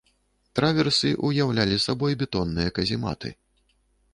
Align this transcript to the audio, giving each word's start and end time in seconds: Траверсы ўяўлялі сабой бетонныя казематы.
Траверсы 0.59 1.11
ўяўлялі 1.27 1.77
сабой 1.85 2.17
бетонныя 2.23 2.73
казематы. 2.79 3.29